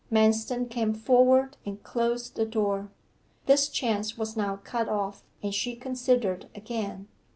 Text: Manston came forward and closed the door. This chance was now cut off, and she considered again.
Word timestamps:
Manston 0.11 0.67
came 0.67 0.95
forward 0.95 1.57
and 1.63 1.83
closed 1.83 2.35
the 2.35 2.43
door. 2.43 2.89
This 3.45 3.69
chance 3.69 4.17
was 4.17 4.35
now 4.35 4.55
cut 4.55 4.89
off, 4.89 5.23
and 5.43 5.53
she 5.53 5.75
considered 5.75 6.49
again. 6.55 7.07